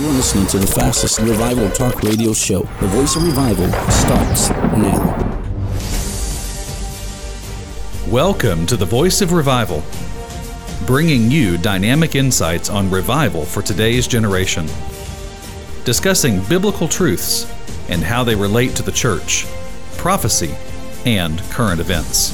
[0.00, 2.60] You're listening to the fastest revival talk radio show.
[2.80, 4.96] The voice of revival starts now.
[8.10, 9.82] Welcome to the Voice of Revival,
[10.86, 14.66] bringing you dynamic insights on revival for today's generation,
[15.84, 17.44] discussing biblical truths
[17.90, 19.44] and how they relate to the church,
[19.98, 20.54] prophecy,
[21.04, 22.32] and current events.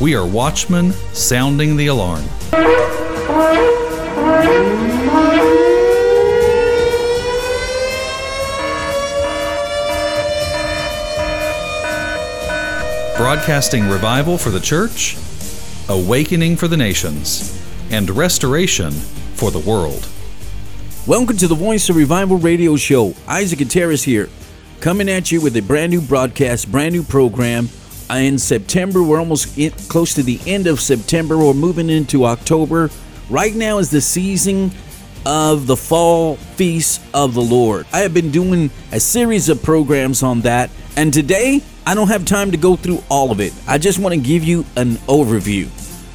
[0.00, 2.24] We are watchmen sounding the alarm.
[13.28, 15.14] Broadcasting revival for the church,
[15.90, 20.08] awakening for the nations, and restoration for the world.
[21.06, 23.12] Welcome to the Voice of Revival radio show.
[23.26, 24.30] Isaac Gutierrez here,
[24.80, 27.68] coming at you with a brand new broadcast, brand new program.
[28.08, 31.36] Uh, in September, we're almost in, close to the end of September.
[31.36, 32.88] We're moving into October.
[33.28, 34.70] Right now is the season
[35.26, 37.84] of the fall feast of the Lord.
[37.92, 42.26] I have been doing a series of programs on that, and today I don't have
[42.26, 43.54] time to go through all of it.
[43.66, 45.68] I just want to give you an overview.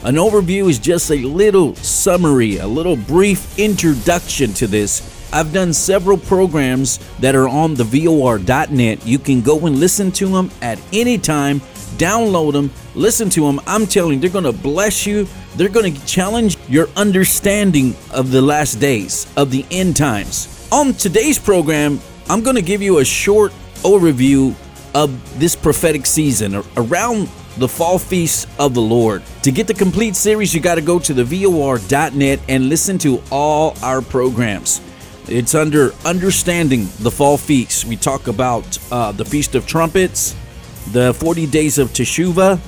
[0.06, 5.34] An overview is just a little summary, a little brief introduction to this.
[5.34, 9.04] I've done several programs that are on the VOR.net.
[9.04, 11.60] You can go and listen to them at any time,
[11.98, 13.60] download them, listen to them.
[13.66, 15.28] I'm telling you, they're going to bless you.
[15.56, 20.70] They're going to challenge your understanding of the last days, of the end times.
[20.72, 22.00] On today's program,
[22.30, 24.56] I'm going to give you a short overview
[24.94, 29.24] of this prophetic season around the fall feast of the Lord.
[29.44, 33.22] To get the complete series, you got to go to the VOR.net and listen to
[33.32, 34.82] all our programs.
[35.28, 37.86] It's under Understanding the Fall Feast.
[37.86, 40.36] We talk about uh, the Feast of Trumpets,
[40.92, 42.60] the 40 Days of Teshuvah.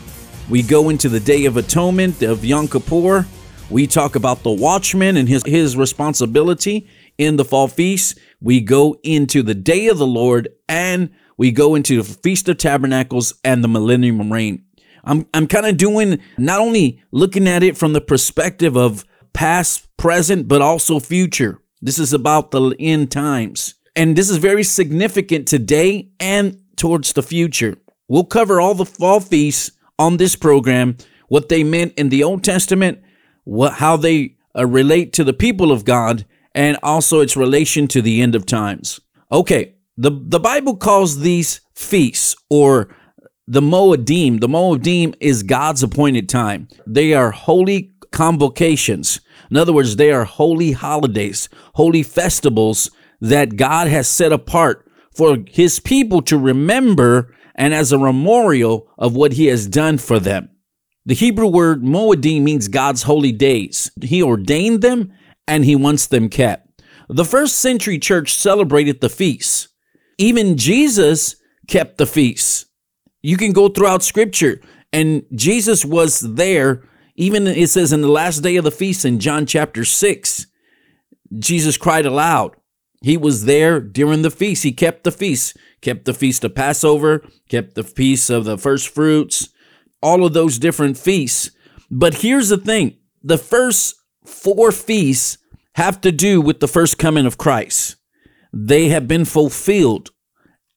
[0.50, 3.26] We go into the Day of Atonement of Yom Kippur.
[3.70, 6.88] We talk about the watchman and his, his responsibility
[7.18, 8.20] in the Fall Feast.
[8.40, 12.58] We go into the Day of the Lord and we go into the Feast of
[12.58, 14.64] Tabernacles and the Millennium Reign.
[15.04, 19.88] I'm, I'm kind of doing not only looking at it from the perspective of past,
[19.98, 21.62] present, but also future.
[21.82, 23.76] This is about the end times.
[23.96, 27.78] And this is very significant today and towards the future.
[28.08, 30.98] We'll cover all the fall feasts on this program,
[31.28, 33.02] what they meant in the Old Testament,
[33.44, 38.02] what, how they uh, relate to the people of God, and also its relation to
[38.02, 39.00] the end of times.
[39.32, 42.96] Okay, the, the Bible calls these feasts or
[43.48, 44.42] the Moedim.
[44.42, 46.68] The Moedim is God's appointed time.
[46.86, 49.22] They are holy convocations.
[49.50, 52.90] In other words, they are holy holidays, holy festivals
[53.22, 59.16] that God has set apart for his people to remember and as a memorial of
[59.16, 60.50] what he has done for them.
[61.06, 63.92] The Hebrew word Moedim means God's holy days.
[64.02, 65.14] He ordained them
[65.48, 66.82] and he wants them kept.
[67.08, 69.70] The first century church celebrated the feasts.
[70.18, 71.36] Even Jesus
[71.68, 72.66] kept the feasts.
[73.22, 74.62] You can go throughout scripture,
[74.94, 76.84] and Jesus was there.
[77.16, 80.48] Even it says in the last day of the feast in John chapter 6,
[81.40, 82.56] Jesus cried aloud.
[83.02, 84.64] He was there during the feast.
[84.64, 88.90] He kept the feast, kept the feast of Passover, kept the feast of the first
[88.90, 89.50] fruits,
[90.02, 91.52] all of those different feasts.
[91.92, 95.38] But here's the thing the first four feasts
[95.76, 97.98] have to do with the first coming of Christ
[98.56, 100.12] they have been fulfilled.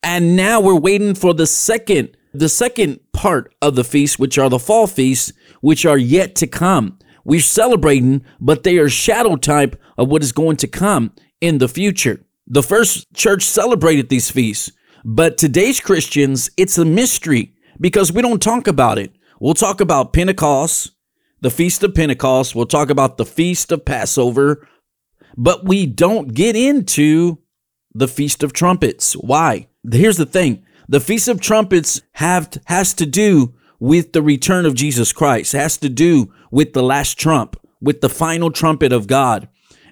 [0.02, 4.50] And now we're waiting for the second the second part of the feast, which are
[4.50, 6.98] the fall feasts, which are yet to come.
[7.24, 11.68] We're celebrating, but they are shadow type of what is going to come in the
[11.68, 12.24] future.
[12.46, 14.70] The first church celebrated these feasts,
[15.04, 19.12] but today's Christians, it's a mystery because we don't talk about it.
[19.40, 20.92] We'll talk about Pentecost,
[21.40, 24.68] the Feast of Pentecost, we'll talk about the Feast of Passover,
[25.36, 27.38] but we don't get into
[27.94, 29.14] the Feast of Trumpets.
[29.14, 29.68] Why?
[29.90, 30.64] Here's the thing.
[30.88, 35.54] The Feast of Trumpets have has to do with the return of Jesus Christ.
[35.54, 39.48] It has to do with the last trump, with the final trumpet of God.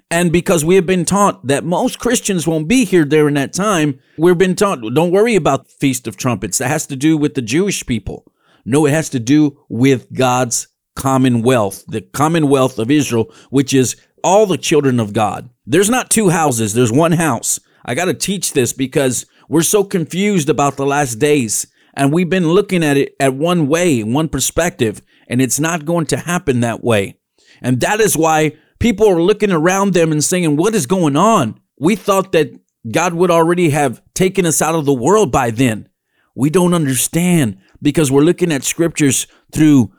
[0.09, 3.99] And because we have been taught that most Christians won't be here during that time,
[4.17, 6.57] we've been taught, don't worry about the Feast of Trumpets.
[6.57, 8.25] That has to do with the Jewish people.
[8.65, 14.45] No, it has to do with God's commonwealth, the commonwealth of Israel, which is all
[14.45, 15.49] the children of God.
[15.65, 17.59] There's not two houses, there's one house.
[17.87, 21.67] I got to teach this because we're so confused about the last days
[21.97, 26.05] and we've been looking at it at one way, one perspective, and it's not going
[26.07, 27.17] to happen that way.
[27.61, 31.59] And that is why people are looking around them and saying, What is going on?
[31.79, 32.51] We thought that
[32.89, 35.89] God would already have taken us out of the world by then.
[36.35, 39.91] We don't understand because we're looking at scriptures through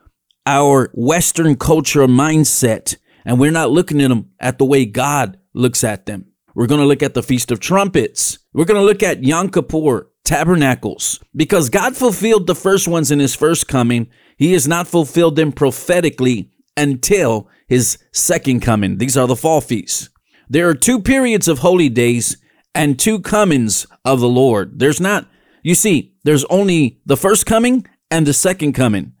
[0.45, 2.95] our Western culture mindset,
[3.25, 6.28] and we're not looking at them at the way God looks at them.
[6.55, 8.39] We're going to look at the Feast of Trumpets.
[8.53, 13.19] We're going to look at Yom Kippur, tabernacles, because God fulfilled the first ones in
[13.19, 14.09] his first coming.
[14.37, 18.97] He has not fulfilled them prophetically until his second coming.
[18.97, 20.09] These are the fall feasts.
[20.49, 22.37] There are two periods of holy days
[22.73, 24.79] and two comings of the Lord.
[24.79, 25.27] There's not,
[25.61, 29.13] you see, there's only the first coming and the second coming.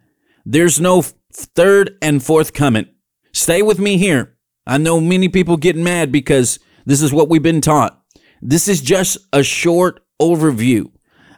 [0.45, 2.87] There's no third and fourth coming.
[3.33, 4.35] Stay with me here.
[4.65, 8.01] I know many people get mad because this is what we've been taught.
[8.41, 10.91] This is just a short overview.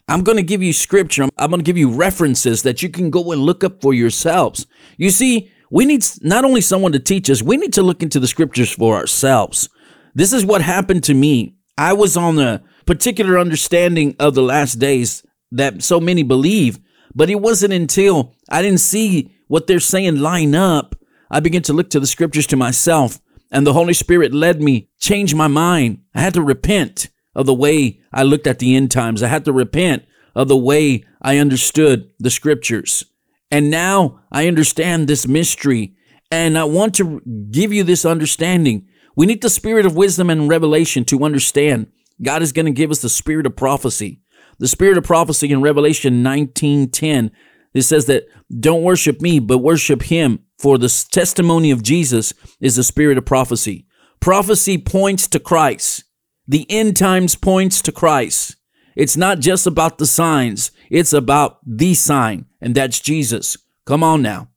[0.08, 1.28] I'm going to give you scripture.
[1.38, 4.68] I'm going to give you references that you can go and look up for yourselves.
[4.98, 8.20] You see, we need not only someone to teach us, we need to look into
[8.20, 9.70] the scriptures for ourselves.
[10.14, 11.56] This is what happened to me.
[11.78, 16.80] I was on a particular understanding of the last days that so many believe,
[17.16, 20.96] but it wasn't until I didn't see what they're saying line up,
[21.30, 23.20] I began to look to the scriptures to myself,
[23.52, 26.00] and the Holy Spirit led me, change my mind.
[26.16, 29.22] I had to repent of the way I looked at the end times.
[29.22, 30.04] I had to repent
[30.36, 33.04] of the way I understood the scriptures.
[33.50, 35.96] And now I understand this mystery,
[36.32, 37.22] and I want to
[37.52, 38.88] give you this understanding.
[39.16, 41.92] We need the spirit of wisdom and revelation to understand.
[42.24, 44.22] God is going to give us the spirit of prophecy.
[44.60, 47.32] The spirit of prophecy in Revelation 19:10
[47.74, 48.28] it says that
[48.60, 53.26] don't worship me, but worship him, for the testimony of Jesus is the spirit of
[53.26, 53.88] prophecy.
[54.20, 56.04] Prophecy points to Christ.
[56.48, 58.58] The end times points to Christ.
[58.96, 63.58] It's not just about the signs, it's about the sign, and that's Jesus.
[63.88, 64.50] Come on now.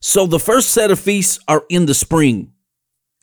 [0.00, 2.52] So the first set of feasts are in the spring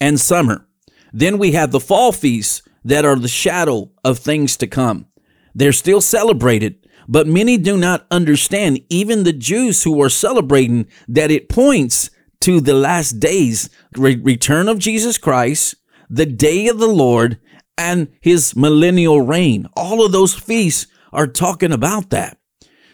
[0.02, 0.68] and summer.
[1.14, 5.06] Then we have the fall feasts that are the shadow of things to come.
[5.56, 6.79] They're still celebrated,
[7.10, 12.12] but many do not understand, even the Jews who are celebrating, that it points
[12.42, 13.68] to the last days,
[13.98, 15.74] re- return of Jesus Christ,
[16.08, 17.40] the day of the Lord,
[17.80, 19.68] and his millennial reign.
[19.76, 22.38] All of those feasts are talking about that.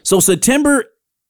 [0.02, 0.86] So September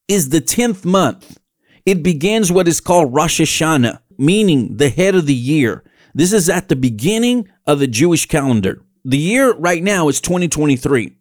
[0.08, 1.40] is the 10th month.
[1.88, 5.84] It begins what is called Rosh Hashanah, meaning the head of the year.
[6.14, 8.84] This is at the beginning of the Jewish calendar.
[9.04, 11.18] The year right now is 2023.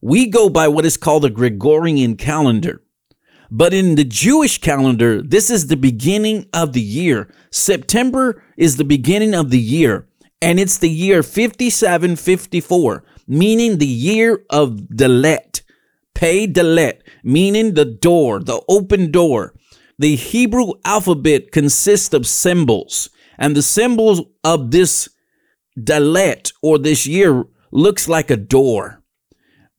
[0.00, 2.82] We go by what is called the Gregorian calendar.
[3.50, 7.32] But in the Jewish calendar, this is the beginning of the year.
[7.50, 10.06] September is the beginning of the year,
[10.40, 15.62] and it's the year 5754, meaning the year of Delet.
[16.14, 19.54] Pei Delet, meaning the door, the open door.
[19.98, 25.08] The Hebrew alphabet consists of symbols, and the symbols of this
[25.76, 29.02] Delet or this year looks like a door.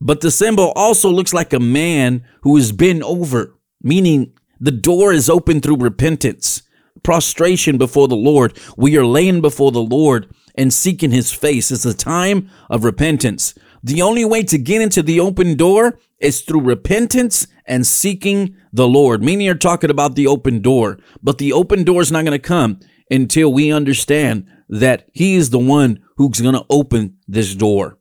[0.02, 5.12] But the symbol also looks like a man who has bent over, meaning the door
[5.12, 6.64] is open through repentance,
[7.04, 8.58] prostration before the Lord.
[8.78, 11.72] We are laying before the Lord and seeking his face.
[11.72, 13.56] It's a time of repentance.
[13.84, 18.88] The only way to get into the open door is through repentance and seeking the
[18.88, 19.24] Lord.
[19.24, 22.40] Many are talking about the open door, but the open door is not going to
[22.40, 22.80] come
[23.10, 27.99] until we understand that he is the one who's going to open this door.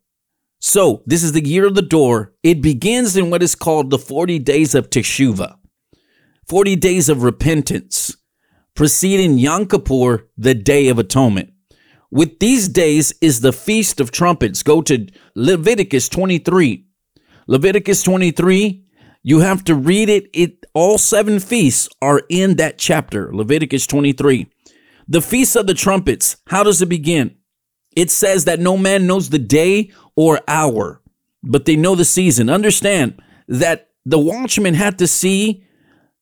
[0.61, 2.35] So, this is the year of the door.
[2.43, 5.57] It begins in what is called the 40 days of Teshuvah,
[6.49, 8.17] 40 days of repentance,
[8.75, 11.53] preceding Yom Kippur, the Day of Atonement.
[12.11, 14.63] With these days is the Feast of Trumpets.
[14.63, 15.07] Go to
[15.37, 16.87] Leviticus 23.
[17.47, 18.85] Leviticus 23,
[19.23, 20.29] you have to read it.
[20.35, 24.51] It all seven feasts are in that chapter, Leviticus 23.
[25.07, 27.38] The Feast of the Trumpets, how does it begin?
[27.99, 31.03] It says that no man knows the day or hour,
[31.43, 32.49] but they know the season.
[32.49, 35.65] Understand that the watchman had to see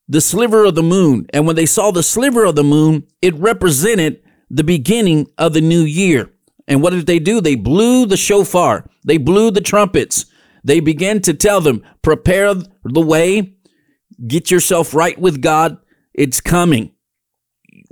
[0.09, 1.27] the sliver of the moon.
[1.35, 5.61] And when they saw the sliver of the moon, it represented the beginning of the
[5.61, 6.31] new year.
[6.67, 7.43] And what did they do?
[7.43, 10.25] They blew the shofar, they blew the trumpets.
[10.65, 13.55] They began to tell them, prepare the way,
[14.27, 15.77] get yourself right with God.
[16.15, 16.93] It's coming.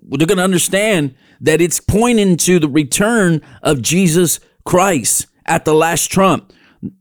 [0.05, 5.75] They're going to understand that it's pointing to the return of Jesus Christ at the
[5.75, 6.53] last trump.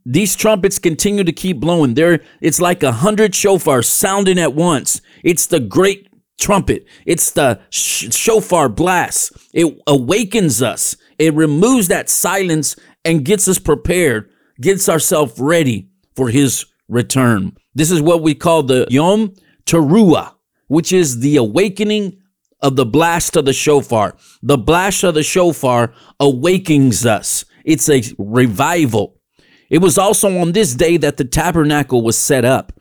[0.06, 1.94] These trumpets continue to keep blowing.
[1.94, 5.02] There, it's like a hundred shofars sounding at once.
[5.24, 6.08] It's the great
[6.40, 6.86] trumpet.
[7.06, 9.34] It's the sh- shofar blast.
[9.54, 10.96] It awakens us.
[11.20, 14.30] It removes that silence and gets us prepared,
[14.60, 17.58] gets ourselves ready for His return.
[17.76, 19.34] This is what we call the Yom
[19.66, 20.34] Teruah,
[20.68, 22.20] which is the awakening
[22.64, 24.16] of the blast of the shofar.
[24.42, 27.46] The blast of the shofar awakens us.
[27.64, 29.20] It's a revival.
[29.70, 32.74] It was also on this day that the tabernacle was set up.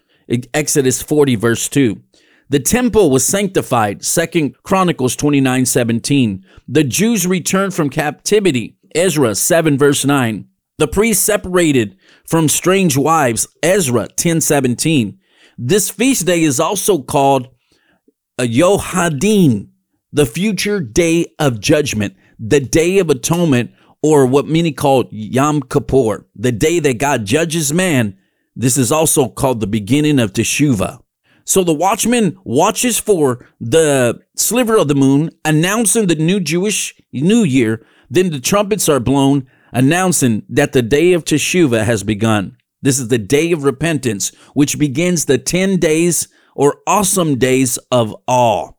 [0.54, 2.00] Exodus 40, verse 2.
[2.48, 4.04] The temple was sanctified.
[4.04, 6.44] Second Chronicles 29, 17.
[6.68, 10.46] The Jews returned from captivity Ezra 7 verse 9.
[10.78, 11.96] The priests separated
[12.26, 15.18] from strange wives, Ezra 10:17.
[15.58, 17.48] This feast day is also called
[18.38, 19.68] a Yom HaDin,
[20.12, 26.26] the future day of judgment, the day of atonement, or what many call Yom Kippur,
[26.34, 28.18] the day that God judges man.
[28.54, 31.00] This is also called the beginning of Teshuvah.
[31.44, 37.42] So the watchman watches for the sliver of the moon, announcing the new Jewish New
[37.42, 37.84] Year.
[38.10, 42.56] Then the trumpets are blown, announcing that the day of Teshuvah has begun.
[42.82, 48.14] This is the day of repentance, which begins the 10 days or awesome days of
[48.26, 48.72] awe.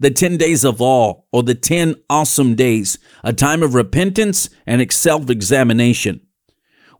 [0.00, 4.92] The 10 days of awe or the 10 awesome days, a time of repentance and
[4.92, 6.20] self examination.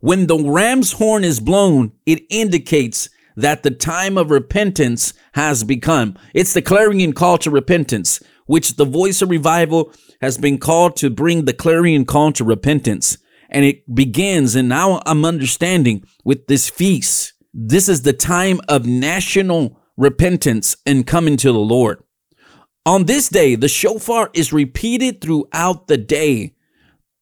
[0.01, 6.17] When the ram's horn is blown, it indicates that the time of repentance has become.
[6.33, 11.09] It's the clarion call to repentance, which the voice of revival has been called to
[11.09, 13.17] bring the clarion call to repentance.
[13.49, 17.33] And it begins, and now I'm understanding with this feast.
[17.53, 22.03] This is the time of national repentance and coming to the Lord.
[22.85, 26.55] On this day, the shofar is repeated throughout the day.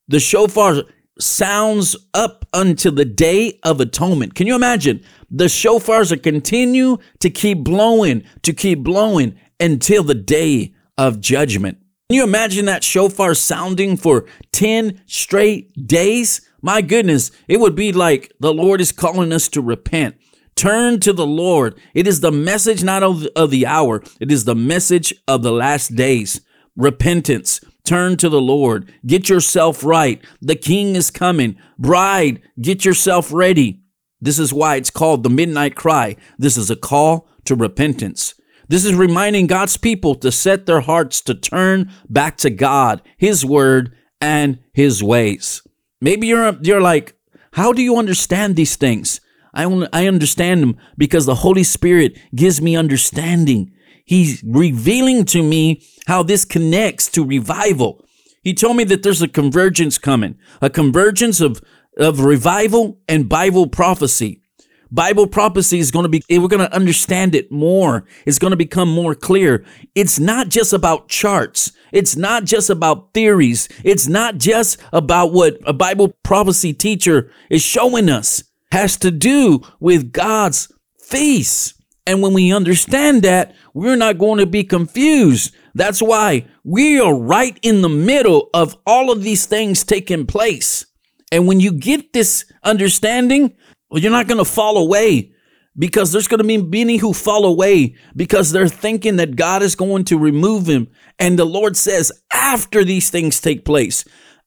[0.08, 0.84] The shofar
[1.20, 4.36] sounds up until the day of atonement.
[4.36, 5.04] Can you imagine?
[5.30, 11.80] The shofars are continue to keep blowing, to keep blowing until the day of judgment.
[12.10, 16.42] Can you imagine that shofar sounding for 10 straight days?
[16.62, 20.16] My goodness, it would be like the Lord is calling us to repent.
[20.58, 21.80] Turn to the Lord.
[21.94, 25.52] It is the message not of, of the hour, it is the message of the
[25.52, 26.42] last days.
[26.76, 27.62] Repentance.
[27.86, 28.92] Turn to the Lord.
[29.06, 30.22] Get yourself right.
[30.42, 31.58] The king is coming.
[31.80, 33.82] Bride, get yourself ready.
[34.20, 36.18] This is why it's called the midnight cry.
[36.38, 38.34] This is a call to repentance.
[38.68, 43.46] This is reminding God's people to set their hearts to turn back to God, His
[43.46, 45.62] word, and His ways.
[46.02, 47.16] Maybe you're, you're like,
[47.54, 49.22] how do you understand these things?
[49.58, 53.74] I, only, I understand them because the Holy Spirit gives me understanding.
[54.06, 58.06] He's revealing to me how this connects to revival.
[58.44, 61.62] He told me that there's a convergence coming, a convergence of
[61.98, 64.42] of revival and Bible prophecy.
[64.90, 68.06] Bible prophecy is going to be, we're going to understand it more.
[68.26, 69.66] It's going to become more clear.
[69.96, 71.74] It's not just about charts.
[71.92, 73.68] It's not just about theories.
[73.84, 78.44] It's not just about what a Bible prophecy teacher is showing us.
[78.78, 81.74] Has to do with God's face.
[82.06, 85.56] And when we understand that, we're not going to be confused.
[85.74, 90.86] That's why we are right in the middle of all of these things taking place.
[91.32, 93.56] And when you get this understanding,
[93.90, 95.34] well, you're not going to fall away
[95.76, 99.76] because there's going to be many who fall away because they're thinking that God is
[99.76, 100.88] going to remove him.
[101.18, 104.06] And the Lord says, after these things take place,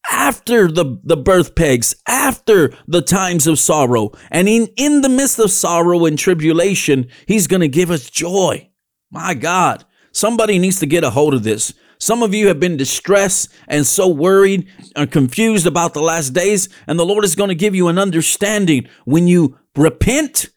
[0.09, 5.39] after the, the birth pegs, after the times of sorrow, and in, in the midst
[5.39, 8.71] of sorrow and tribulation, He's going to give us joy.
[9.11, 11.75] My God, somebody needs to get a hold of this.
[11.99, 14.67] Some of you have been distressed and so worried
[14.97, 17.99] and confused about the last days, and the Lord is going to give you an
[17.99, 20.49] understanding when you repent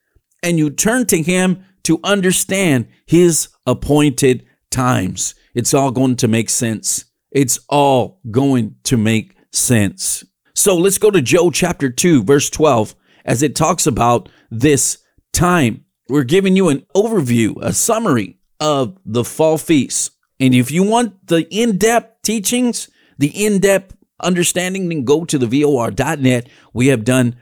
[0.42, 5.36] and you turn to Him to understand His appointed times.
[5.54, 7.06] It's all going to make sense.
[7.34, 10.24] It's all going to make sense.
[10.54, 15.00] So let's go to Joel chapter 2, verse 12, as it talks about this
[15.34, 15.84] time.
[16.08, 20.12] We're giving you an overview, a summary of the fall feast.
[20.40, 22.88] And if you want the in depth teachings,
[23.18, 26.50] the in depth understanding, then go to the VOR.net.
[26.72, 27.36] We have done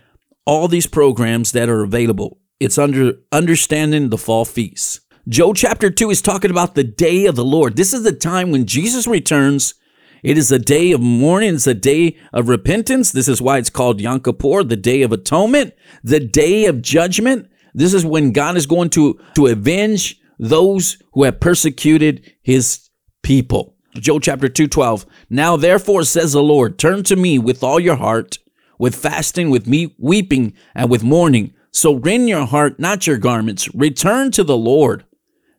[0.46, 2.40] all these programs that are available.
[2.62, 5.02] It's under understanding the fall feast.
[5.28, 7.76] Joel chapter 2 is talking about the day of the Lord.
[7.76, 9.74] This is the time when Jesus returns.
[10.24, 11.56] It is a day of mourning.
[11.56, 13.12] It's a day of repentance.
[13.12, 15.74] This is why it's called Yom Kippur, the day of atonement,
[16.04, 17.50] the day of judgment.
[17.74, 22.90] This is when God is going to, to avenge those who have persecuted his
[23.24, 23.76] people.
[23.96, 25.06] Joel chapter 2:12.
[25.30, 28.40] Now therefore says the Lord, turn to me with all your heart,
[28.80, 31.54] with fasting, with me weeping, and with mourning.
[31.72, 33.74] So rend your heart, not your garments.
[33.74, 35.06] Return to the Lord,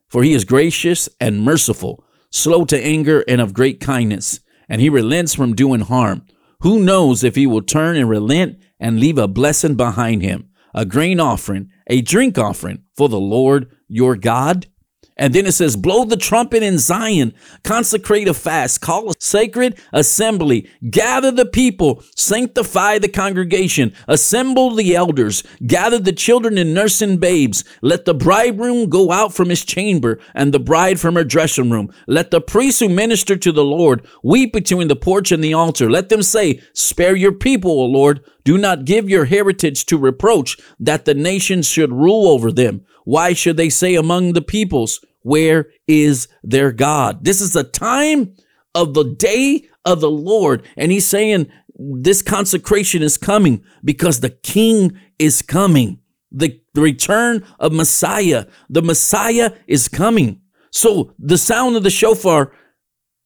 [0.08, 4.40] for he is gracious and merciful, slow to anger and of great kindness,
[4.72, 6.24] and he relents from doing harm.
[6.60, 10.86] Who knows if he will turn and relent and leave a blessing behind him, a
[10.86, 14.68] grain offering, a drink offering for the Lord your God?
[15.16, 19.78] And then it says, blow the trumpet in Zion, consecrate a fast, call a sacred
[19.92, 27.18] assembly, gather the people, sanctify the congregation, assemble the elders, gather the children and nursing
[27.18, 27.64] babes.
[27.82, 31.92] Let the bridegroom go out from his chamber and the bride from her dressing room.
[32.06, 35.90] Let the priests who minister to the Lord weep between the porch and the altar.
[35.90, 38.24] Let them say, Spare your people, O Lord.
[38.44, 42.84] Do not give your heritage to reproach that the nations should rule over them.
[43.04, 47.24] Why should they say among the peoples, Where is their God?
[47.24, 48.34] This is the time
[48.74, 50.64] of the day of the Lord.
[50.76, 55.98] And he's saying this consecration is coming because the king is coming.
[56.30, 58.46] The, return of Messiah.
[58.70, 60.40] The Messiah is coming.
[60.70, 62.52] So the sound of the shofar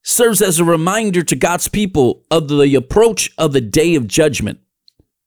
[0.03, 4.59] serves as a reminder to God's people of the approach of the day of judgment.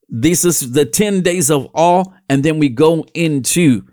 [0.10, 3.84] This is the 10 days of awe, and then we go into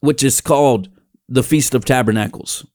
[0.00, 0.88] which is called
[1.28, 2.66] the Feast of Tabernacles.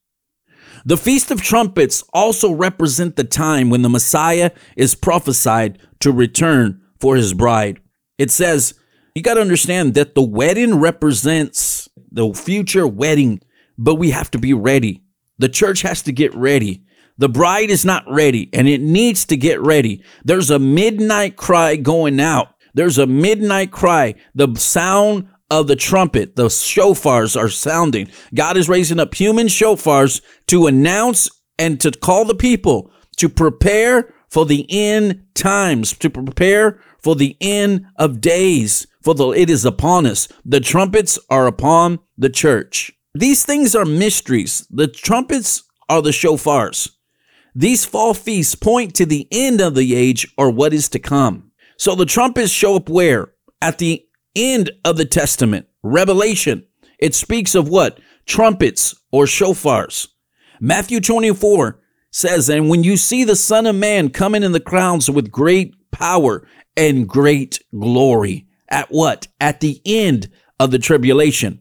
[0.84, 6.80] The Feast of Trumpets also represent the time when the Messiah is prophesied to return
[7.00, 7.80] for his bride.
[8.18, 8.74] It says,
[9.14, 13.40] you got to understand that the wedding represents the future wedding,
[13.76, 15.02] but we have to be ready.
[15.38, 16.84] The church has to get ready.
[17.18, 20.04] The bride is not ready and it needs to get ready.
[20.24, 22.55] There's a midnight cry going out.
[22.76, 24.16] There's a midnight cry.
[24.34, 28.10] The sound of the trumpet, the shofars are sounding.
[28.34, 34.12] God is raising up human shofars to announce and to call the people to prepare
[34.28, 39.64] for the end times, to prepare for the end of days, for the it is
[39.64, 40.28] upon us.
[40.44, 42.92] The trumpets are upon the church.
[43.14, 44.66] These things are mysteries.
[44.68, 46.90] The trumpets are the shofars.
[47.54, 51.45] These fall feasts point to the end of the age or what is to come.
[51.76, 53.32] So the trumpets show up where?
[53.60, 56.66] At the end of the Testament, Revelation,
[56.98, 58.00] it speaks of what?
[58.26, 60.08] Trumpets or shofars.
[60.60, 61.80] Matthew 24
[62.10, 65.74] says, And when you see the Son of Man coming in the crowds with great
[65.90, 69.28] power and great glory, at what?
[69.40, 70.28] At the end
[70.58, 71.60] of the tribulation.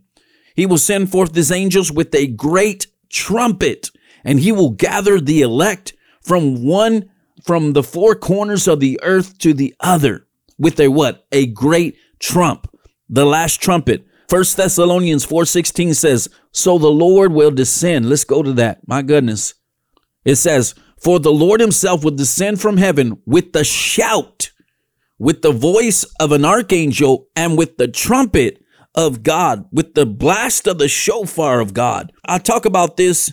[0.55, 3.91] He will send forth his angels with a great trumpet,
[4.23, 7.09] and he will gather the elect from one
[7.45, 10.25] from the four corners of the earth to the other
[10.57, 11.25] with a what?
[11.31, 12.67] A great trump,
[13.07, 14.05] the last trumpet.
[14.27, 18.79] First Thessalonians 4:16 says, "So the Lord will descend." Let's go to that.
[18.87, 19.53] My goodness.
[20.23, 24.49] It says, "For the Lord himself will descend from heaven with the shout,
[25.19, 28.59] with the voice of an archangel, and with the trumpet
[28.95, 33.31] of God, with the blast of the shofar of God." I talk about this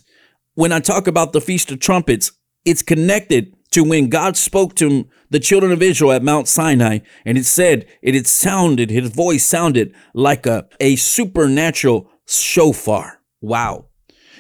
[0.55, 2.33] when I talk about the Feast of Trumpets.
[2.67, 7.39] It's connected to when God spoke to the children of Israel at Mount Sinai, and
[7.39, 13.21] it said it had sounded, his voice sounded like a, a supernatural shofar.
[13.41, 13.87] Wow.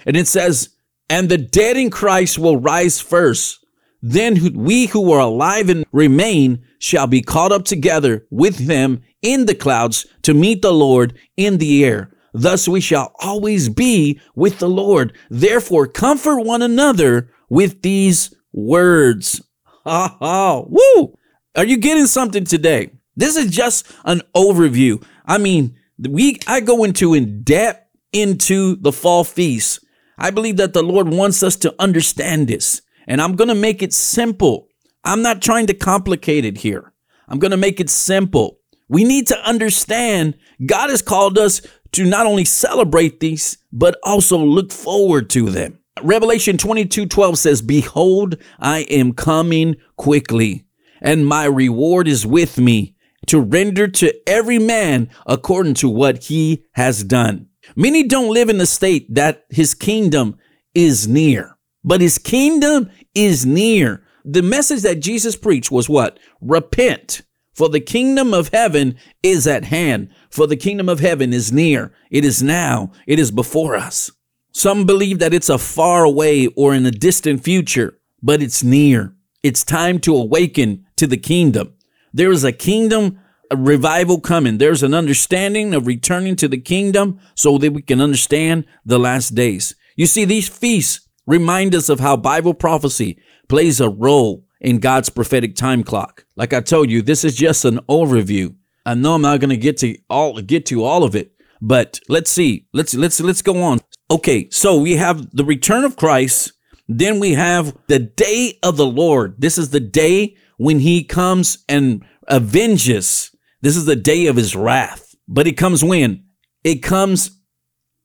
[0.06, 0.70] And it says,
[1.08, 3.64] and the dead in Christ will rise first.
[4.00, 9.46] Then we who are alive and remain shall be caught up together with them in
[9.46, 12.10] the clouds to meet the Lord in the air.
[12.32, 15.16] Thus we shall always be with the Lord.
[15.30, 19.42] Therefore comfort one another with these words.
[19.84, 20.62] Ha ha.
[20.66, 21.18] Woo!
[21.56, 22.90] Are you getting something today?
[23.16, 25.04] This is just an overview.
[25.26, 29.84] I mean, we I go into in depth into the fall feast.
[30.18, 33.82] I believe that the Lord wants us to understand this, and I'm going to make
[33.82, 34.68] it simple.
[35.04, 36.92] I'm not trying to complicate it here.
[37.28, 38.58] I'm going to make it simple.
[38.88, 41.62] We need to understand God has called us
[41.92, 45.78] to not only celebrate these, but also look forward to them.
[46.00, 50.64] Revelation 22 12 says, Behold, I am coming quickly,
[51.00, 56.64] and my reward is with me to render to every man according to what he
[56.72, 57.48] has done.
[57.76, 60.38] Many don't live in the state that his kingdom
[60.74, 64.02] is near, but his kingdom is near.
[64.24, 66.18] The message that Jesus preached was what?
[66.40, 67.22] Repent,
[67.54, 71.92] for the kingdom of heaven is at hand, for the kingdom of heaven is near.
[72.10, 74.10] It is now, it is before us.
[74.52, 79.14] Some believe that it's a far away or in a distant future, but it's near.
[79.42, 81.74] It's time to awaken to the kingdom.
[82.12, 83.18] There is a kingdom
[83.52, 84.56] a revival coming.
[84.56, 89.34] There's an understanding of returning to the kingdom so that we can understand the last
[89.34, 89.74] days.
[89.94, 95.10] You see, these feasts remind us of how Bible prophecy plays a role in God's
[95.10, 96.24] prophetic time clock.
[96.34, 98.54] Like I told you, this is just an overview.
[98.86, 102.00] I know I'm not going to get to all get to all of it, but
[102.08, 102.66] let's see.
[102.72, 103.80] Let's let's let's go on.
[104.12, 106.52] Okay, so we have the return of Christ.
[106.86, 109.36] Then we have the day of the Lord.
[109.38, 113.34] This is the day when he comes and avenges.
[113.62, 115.14] This is the day of his wrath.
[115.26, 116.24] But it comes when?
[116.62, 117.40] It comes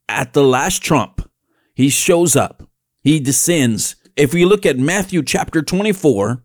[0.07, 1.29] at the last trump.
[1.75, 2.63] he shows up,
[3.01, 3.97] he descends.
[4.15, 6.41] If we look at Matthew chapter 24,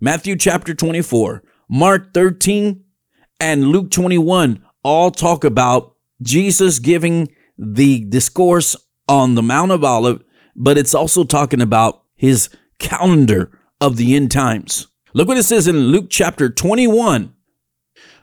[0.00, 2.84] Matthew chapter 24, Mark 13,
[3.40, 7.28] and Luke 21 all talk about Jesus giving
[7.58, 8.76] the discourse
[9.08, 10.22] on the Mount of Olive,
[10.56, 14.88] but it's also talking about his calendar of the end times.
[15.12, 17.34] Look what it says in Luke chapter 21.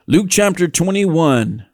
[0.06, 1.66] Luke chapter 21,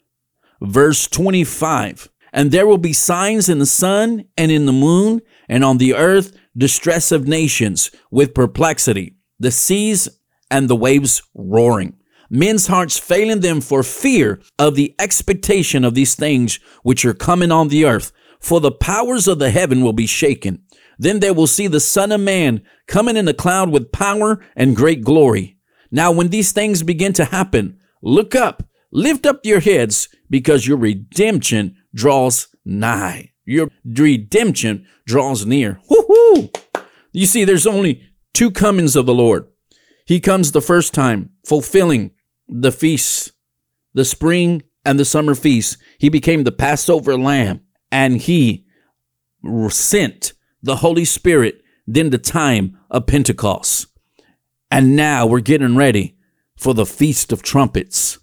[0.60, 2.08] verse 25.
[2.32, 5.94] And there will be signs in the sun and in the moon and on the
[5.94, 10.08] earth, distress of nations with perplexity, the seas
[10.50, 11.94] and the waves roaring.
[12.30, 17.50] Men's hearts failing them for fear of the expectation of these things which are coming
[17.50, 18.12] on the earth.
[18.40, 20.62] For the powers of the heaven will be shaken.
[20.98, 24.76] Then they will see the Son of Man coming in a cloud with power and
[24.76, 25.58] great glory.
[25.90, 30.76] Now, when these things begin to happen, look up, lift up your heads, because your
[30.76, 33.32] redemption draws nigh.
[33.44, 35.80] Your redemption draws near.
[35.88, 36.50] Woo-hoo!
[37.12, 38.02] You see, there's only
[38.34, 39.46] two comings of the Lord.
[40.04, 42.10] He comes the first time, fulfilling
[42.46, 43.32] the feasts,
[43.94, 45.78] the spring and the summer feasts.
[45.98, 48.66] He became the Passover lamb and he
[49.68, 53.86] sent the Holy Spirit then the time of Pentecost.
[54.70, 56.16] And now we're getting ready
[56.58, 58.18] for the Feast of Trumpets.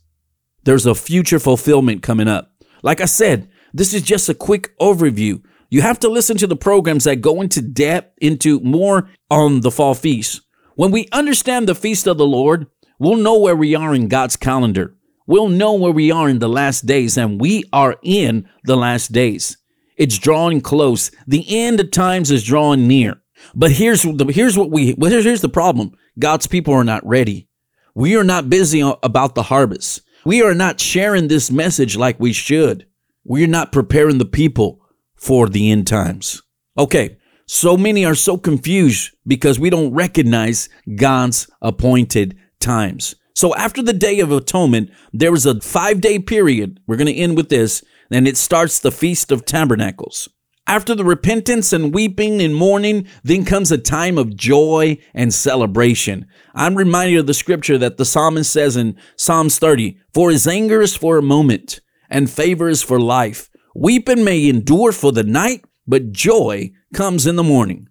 [0.63, 2.51] There's a future fulfillment coming up.
[2.84, 5.43] Like I said, this is just a quick overview.
[5.69, 9.71] You have to listen to the programs that go into depth into more on the
[9.71, 10.41] fall feast.
[10.75, 12.67] When we understand the feast of the Lord,
[12.99, 14.95] we'll know where we are in God's calendar.
[15.27, 19.11] We'll know where we are in the last days, and we are in the last
[19.11, 19.57] days.
[19.97, 21.11] It's drawing close.
[21.25, 23.21] The end of times is drawing near.
[23.53, 25.97] But here's the, here's what we well, here's, the problem.
[26.17, 27.47] God's people are not ready.
[27.93, 30.01] We are not busy about the harvest.
[30.25, 32.88] We are not sharing this message like we should.
[33.23, 34.81] We're not preparing the people
[35.15, 36.41] for the end times.
[36.77, 43.15] Okay, so many are so confused because we don't recognize God's appointed times.
[43.36, 46.80] So after the Day of Atonement, there was a five day period.
[46.88, 50.30] We're going to end with this, and it starts the Feast of Tabernacles.
[50.67, 56.26] After the repentance and weeping and mourning, then comes a time of joy and celebration.
[56.56, 60.82] I'm reminded of the scripture that the psalmist says in Psalms 30 For his anger
[60.82, 63.50] is for a moment, and favor is for life.
[63.76, 67.89] Weeping may endure for the night, but joy comes in the morning.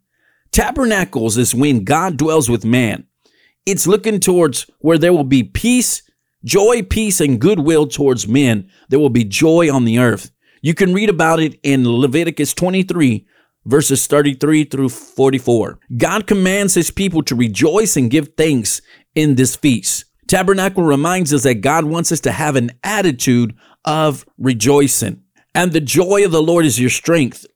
[0.51, 3.07] Tabernacles is when God dwells with man.
[3.67, 6.03] It's looking towards where there will be peace,
[6.45, 8.71] joy, peace, and goodwill towards men.
[8.91, 10.31] There will be joy on the earth.
[10.61, 13.27] You can read about it in Leviticus 23,
[13.65, 15.79] verses 33 through 44.
[15.97, 18.83] God commands his people to rejoice and give thanks
[19.15, 20.05] in this feast.
[20.27, 25.23] Tabernacle reminds us that God wants us to have an attitude of rejoicing.
[25.55, 27.47] And the joy of the Lord is your strength.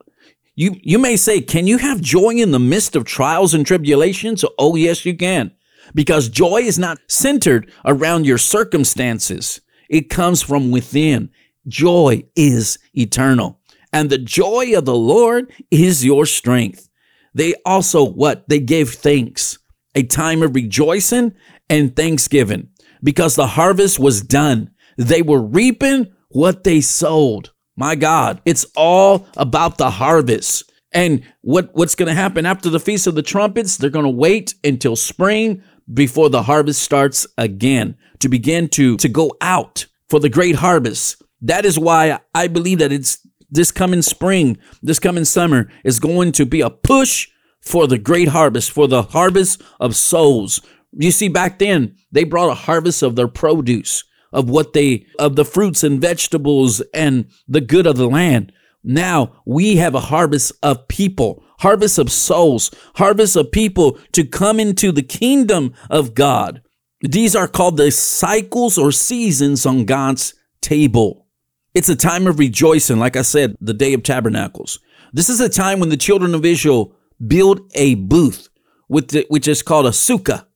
[0.54, 4.44] You, you may say, can you have joy in the midst of trials and tribulations?
[4.58, 5.52] Oh, yes, you can.
[5.94, 9.60] Because joy is not centered around your circumstances.
[9.88, 11.30] It comes from within.
[11.66, 13.60] Joy is eternal.
[13.92, 16.88] And the joy of the Lord is your strength.
[17.34, 18.48] They also, what?
[18.48, 19.58] They gave thanks,
[19.94, 21.34] a time of rejoicing
[21.70, 22.68] and thanksgiving
[23.02, 24.70] because the harvest was done.
[24.96, 27.50] They were reaping what they sowed.
[27.76, 30.70] My God, it's all about the harvest.
[30.92, 33.76] And what, what's going to happen after the Feast of the Trumpets?
[33.76, 39.08] They're going to wait until spring before the harvest starts again to begin to, to
[39.08, 41.22] go out for the great harvest.
[41.40, 46.32] That is why I believe that it's this coming spring, this coming summer is going
[46.32, 47.28] to be a push
[47.60, 50.60] for the great harvest, for the harvest of souls.
[50.92, 55.36] You see, back then, they brought a harvest of their produce of what they of
[55.36, 58.52] the fruits and vegetables and the good of the land.
[58.84, 64.58] Now we have a harvest of people, harvest of souls, harvest of people to come
[64.60, 66.62] into the kingdom of God.
[67.00, 71.26] These are called the cycles or seasons on God's table.
[71.74, 74.80] It's a time of rejoicing, like I said, the Day of Tabernacles.
[75.12, 76.94] This is a time when the children of Israel
[77.24, 78.48] build a booth,
[78.88, 80.46] which is called a sukkah,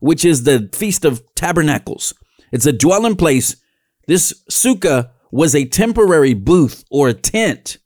[0.00, 2.14] which is the Feast of Tabernacles.
[2.52, 3.56] It's a dwelling place.
[4.06, 7.78] This sukkah was a temporary booth or a tent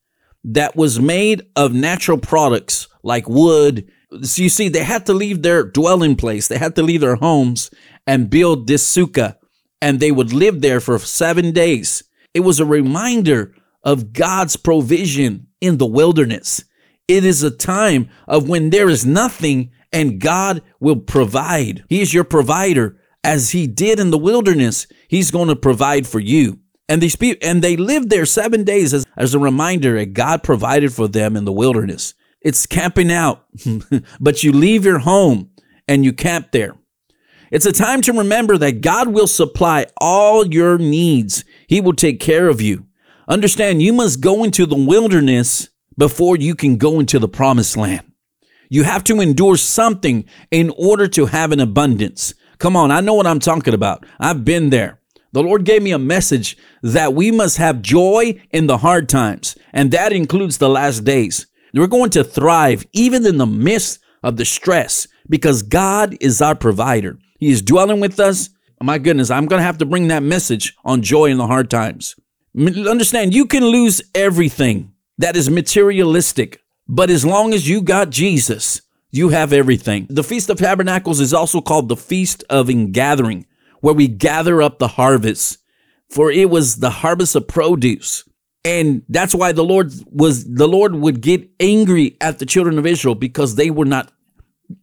[0.47, 3.91] that was made of natural products like wood.
[4.23, 7.17] So you see, they had to leave their dwelling place, they had to leave their
[7.17, 7.71] homes
[8.07, 9.37] and build this sukkah,
[9.83, 12.03] and they would live there for seven days.
[12.33, 16.65] It was a reminder of God's provision in the wilderness.
[17.09, 21.85] It is a time of when there is nothing and God will provide.
[21.89, 26.21] He is your provider as he did in the wilderness, he's going to provide for
[26.21, 26.61] you.
[26.89, 30.43] And these people, and they lived there seven days as, as a reminder that God
[30.43, 32.15] provided for them in the wilderness.
[32.41, 33.45] It's camping out,
[34.21, 35.51] but you leave your home
[35.89, 36.77] and you camp there.
[37.51, 41.45] It's a time to remember that God will supply all your needs.
[41.69, 42.87] He will take care of you.
[43.29, 45.69] Understand, you must go into the wilderness
[45.99, 48.13] before you can go into the promised land.
[48.69, 52.35] You have to endure something in order to have an abundance.
[52.59, 54.05] Come on, I know what I'm talking about.
[54.19, 55.01] I've been there.
[55.37, 59.55] The Lord gave me a message that we must have joy in the hard times,
[59.71, 61.47] and that includes the last days.
[61.75, 66.55] We're going to thrive even in the midst of the stress because God is our
[66.55, 67.19] provider.
[67.39, 68.49] He is dwelling with us.
[68.81, 71.69] My goodness, I'm going to have to bring that message on joy in the hard
[71.69, 72.17] times.
[72.57, 78.81] Understand, you can lose everything that is materialistic, but as long as you got Jesus,
[79.11, 80.07] you have everything.
[80.09, 83.45] The Feast of Tabernacles is also called the Feast of Ingathering,
[83.81, 85.59] where we gather up the harvest,
[86.11, 88.25] for it was the harvest of produce.
[88.65, 92.87] And that's why the Lord was the Lord would get angry at the children of
[92.87, 94.13] Israel because they were not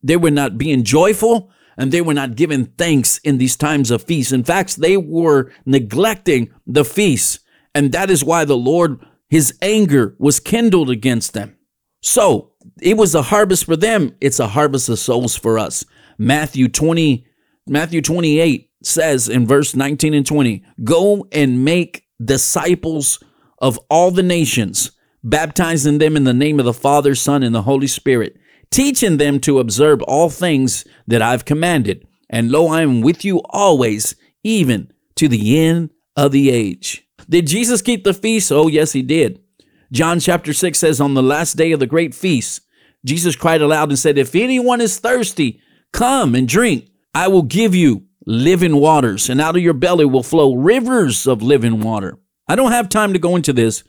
[0.02, 4.04] they were not being joyful and they were not giving thanks in these times of
[4.04, 4.32] feast.
[4.32, 7.40] In fact, they were neglecting the feast.
[7.76, 11.58] And that is why the Lord, his anger was kindled against them.
[12.02, 12.52] So
[12.82, 14.16] it was a harvest for them.
[14.22, 15.84] It's a harvest of souls for us.
[16.18, 17.26] Matthew 20,
[17.68, 23.24] Matthew 28 says in verse 19 and 20, go and make disciples
[23.60, 24.92] of all the nations,
[25.24, 28.38] baptizing them in the name of the Father, Son, and the Holy Spirit,
[28.72, 32.08] teaching them to observe all things that I've commanded.
[32.30, 37.08] And lo, I am with you always, even to the end of the age.
[37.30, 38.52] Did Jesus keep the feast?
[38.52, 39.40] Oh, yes, he did.
[39.92, 42.62] John chapter 6 says, On the last day of the great feast,
[43.06, 46.90] Jesus cried aloud and said, If anyone is thirsty, come and drink.
[47.14, 51.42] I will give you living waters, and out of your belly will flow rivers of
[51.42, 52.18] living water.
[52.48, 53.84] I don't have time to go into this,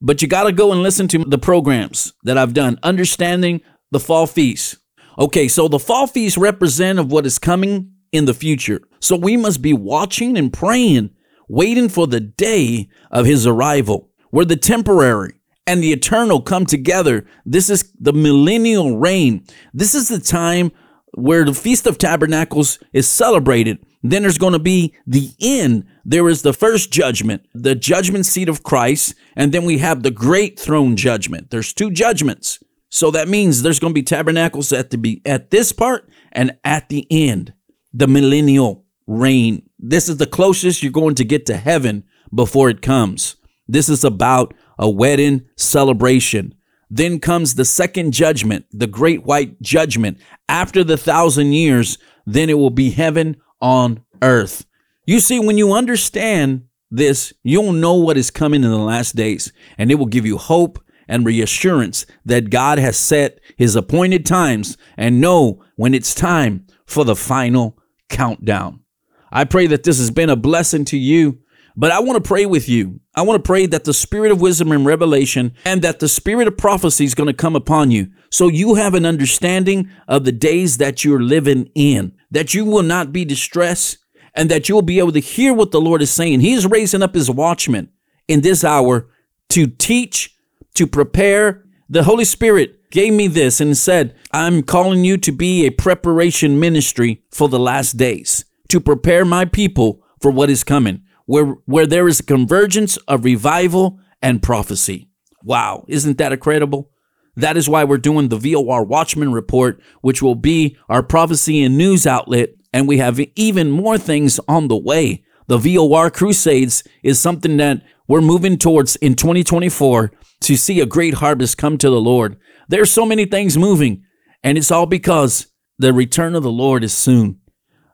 [0.00, 3.60] but you got to go and listen to the programs that I've done, understanding
[3.90, 4.76] the fall feast.
[5.18, 8.80] Okay, so the fall feast represent of what is coming in the future.
[9.00, 11.10] So we must be watching and praying,
[11.48, 15.34] waiting for the day of his arrival where the temporary
[15.66, 17.24] and the eternal come together.
[17.46, 19.44] This is the millennial reign.
[19.72, 20.72] This is the time
[21.16, 23.78] where the Feast of Tabernacles is celebrated.
[24.02, 25.86] Then there's going to be the end.
[26.04, 30.10] There is the first judgment, the judgment seat of Christ, and then we have the
[30.10, 31.50] great throne judgment.
[31.50, 32.58] There's two judgments.
[32.90, 36.56] So that means there's going to be tabernacles at the be at this part and
[36.64, 37.52] at the end,
[37.92, 39.68] the millennial reign.
[39.78, 43.36] This is the closest you're going to get to heaven before it comes.
[43.66, 46.54] This is about a wedding celebration.
[46.94, 50.16] Then comes the second judgment, the great white judgment.
[50.48, 54.64] After the thousand years, then it will be heaven on earth.
[55.04, 59.52] You see, when you understand this, you'll know what is coming in the last days,
[59.76, 60.78] and it will give you hope
[61.08, 67.04] and reassurance that God has set his appointed times and know when it's time for
[67.04, 67.76] the final
[68.08, 68.84] countdown.
[69.32, 71.40] I pray that this has been a blessing to you
[71.76, 73.00] but I want to pray with you.
[73.14, 76.46] I want to pray that the spirit of wisdom and revelation and that the spirit
[76.46, 78.10] of prophecy is going to come upon you.
[78.30, 82.82] So you have an understanding of the days that you're living in, that you will
[82.82, 83.98] not be distressed
[84.34, 86.40] and that you'll be able to hear what the Lord is saying.
[86.40, 87.90] He is raising up his watchmen
[88.28, 89.08] in this hour
[89.50, 90.36] to teach,
[90.74, 91.64] to prepare.
[91.88, 96.60] The Holy Spirit gave me this and said, I'm calling you to be a preparation
[96.60, 101.86] ministry for the last days, to prepare my people for what is coming where, where
[101.86, 105.08] there is a convergence of revival and prophecy.
[105.42, 106.90] Wow, isn't that incredible?
[107.36, 111.76] That is why we're doing the VOR Watchman Report, which will be our prophecy and
[111.76, 112.50] news outlet.
[112.72, 115.24] And we have even more things on the way.
[115.46, 121.14] The VOR Crusades is something that we're moving towards in 2024 to see a great
[121.14, 122.36] harvest come to the Lord.
[122.68, 124.04] There's so many things moving,
[124.42, 127.40] and it's all because the return of the Lord is soon.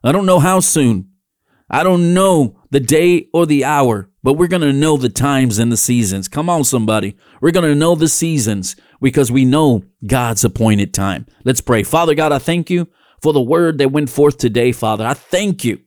[0.03, 1.10] I don't know how soon,
[1.71, 5.59] I don't know the day or the hour, but we're going to know the times
[5.59, 6.27] and the seasons.
[6.27, 7.17] Come on, somebody.
[7.41, 11.27] We're going to know the seasons because we know God's appointed time.
[11.45, 11.85] Let's pray.
[11.85, 12.89] Father God, I thank you
[13.23, 15.07] for the word that went forth today, Father.
[15.07, 15.79] I thank you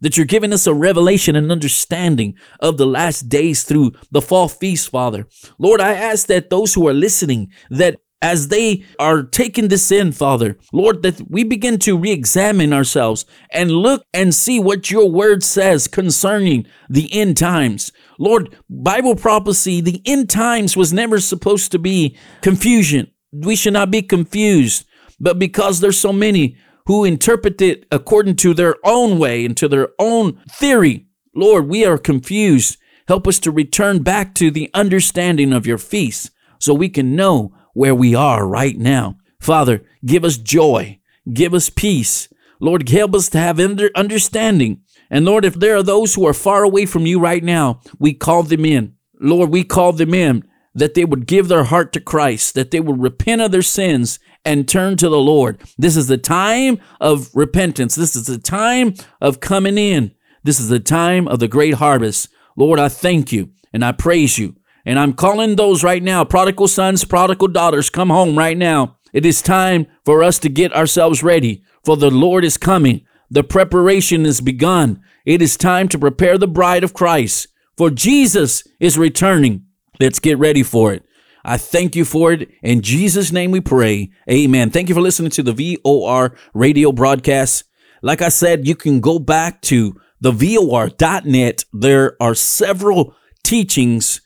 [0.00, 4.48] that you're giving us a revelation and understanding of the last days through the fall
[4.48, 5.26] feast, Father.
[5.58, 10.10] Lord, I ask that those who are listening, that as they are taking this in,
[10.10, 15.10] Father, Lord, that we begin to re examine ourselves and look and see what your
[15.10, 17.92] word says concerning the end times.
[18.18, 23.10] Lord, Bible prophecy, the end times was never supposed to be confusion.
[23.30, 24.86] We should not be confused,
[25.20, 26.56] but because there's so many
[26.86, 31.84] who interpret it according to their own way and to their own theory, Lord, we
[31.84, 36.88] are confused Help us to return back to the understanding of your feast so we
[36.88, 39.16] can know where we are right now.
[39.38, 40.98] Father, give us joy,
[41.30, 42.28] give us peace.
[42.60, 43.60] Lord, help us to have
[43.94, 44.80] understanding.
[45.10, 48.14] And Lord, if there are those who are far away from you right now, we
[48.14, 48.94] call them in.
[49.20, 52.80] Lord, we call them in that they would give their heart to Christ, that they
[52.80, 55.60] would repent of their sins and turn to the Lord.
[55.78, 57.94] This is the time of repentance.
[57.94, 60.12] This is the time of coming in.
[60.42, 62.28] This is the time of the great harvest.
[62.56, 64.56] Lord, I thank you and I praise you.
[64.84, 68.98] And I'm calling those right now, prodigal sons, prodigal daughters, come home right now.
[69.12, 73.02] It is time for us to get ourselves ready, for the Lord is coming.
[73.30, 75.02] The preparation is begun.
[75.24, 79.64] It is time to prepare the bride of Christ, for Jesus is returning.
[80.00, 81.04] Let's get ready for it.
[81.44, 82.50] I thank you for it.
[82.62, 84.10] In Jesus' name we pray.
[84.30, 84.70] Amen.
[84.70, 87.64] Thank you for listening to the VOR radio broadcast.
[88.02, 91.64] Like I said, you can go back to the VOR.net.
[91.72, 94.20] There are several teachings,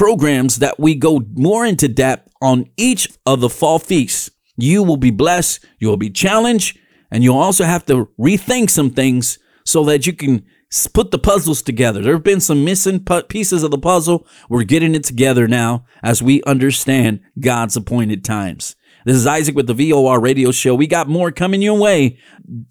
[0.00, 4.30] programs that we go more into depth on each of the fall feasts.
[4.56, 6.78] You will be blessed, you will be challenged,
[7.10, 10.46] and you'll also have to rethink some things so that you can
[10.94, 12.00] put the puzzles together.
[12.00, 14.26] There have been some missing pieces of the puzzle.
[14.48, 18.76] We're getting it together now as we understand God's appointed times.
[19.04, 20.74] This is Isaac with the VOR radio show.
[20.74, 22.18] We got more coming your way.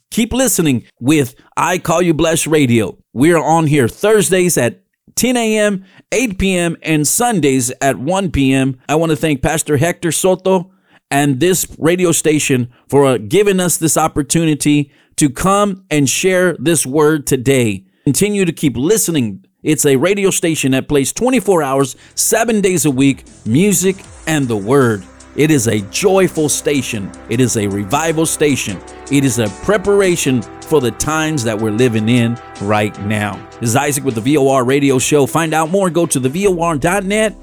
[0.10, 2.98] Keep listening with I Call You Blessed Radio.
[3.14, 4.82] We are on here Thursdays at
[5.16, 8.80] 10 a.m., 8 p.m., and Sundays at 1 p.m.
[8.88, 10.72] I want to thank Pastor Hector Soto
[11.12, 16.86] and this radio station for uh, giving us this opportunity to come and share this
[16.86, 17.86] word today.
[18.06, 19.46] Continue to keep listening.
[19.62, 24.56] It's a radio station that plays 24 hours, seven days a week, music and the
[24.56, 25.04] word.
[25.40, 27.10] It is a joyful station.
[27.30, 28.78] It is a revival station.
[29.10, 33.40] It is a preparation for the times that we're living in right now.
[33.62, 35.26] This is Isaac with the VOR radio show.
[35.26, 37.38] Find out more, go to the VOR.net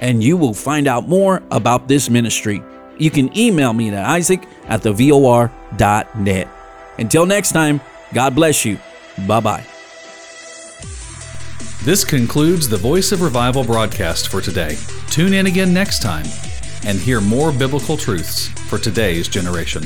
[0.00, 2.62] and you will find out more about this ministry.
[2.98, 6.46] You can email me at Isaac at the VOR.net.
[6.98, 7.80] Until next time,
[8.12, 8.78] God bless you.
[9.26, 9.64] Bye bye.
[11.84, 14.76] This concludes the Voice of Revival broadcast for today.
[15.06, 16.26] Tune in again next time
[16.84, 19.82] and hear more biblical truths for today's generation.